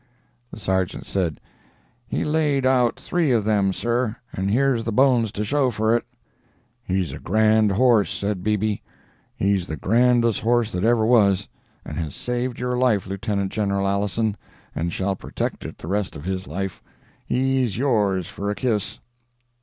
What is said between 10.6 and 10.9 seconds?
that